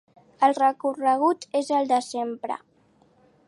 [0.47, 2.61] El recorregut és el de sempre.